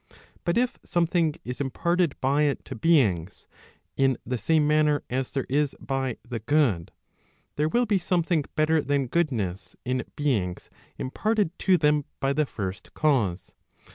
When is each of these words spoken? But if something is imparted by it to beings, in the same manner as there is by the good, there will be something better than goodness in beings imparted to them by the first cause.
But 0.45 0.57
if 0.57 0.79
something 0.83 1.35
is 1.45 1.61
imparted 1.61 2.19
by 2.21 2.41
it 2.45 2.65
to 2.65 2.75
beings, 2.75 3.45
in 3.95 4.17
the 4.25 4.39
same 4.39 4.65
manner 4.65 5.03
as 5.11 5.29
there 5.29 5.45
is 5.47 5.75
by 5.79 6.17
the 6.27 6.39
good, 6.39 6.91
there 7.55 7.69
will 7.69 7.85
be 7.85 7.99
something 7.99 8.45
better 8.55 8.81
than 8.81 9.05
goodness 9.05 9.75
in 9.85 10.03
beings 10.15 10.71
imparted 10.97 11.51
to 11.59 11.77
them 11.77 12.05
by 12.19 12.33
the 12.33 12.47
first 12.47 12.95
cause. 12.95 13.53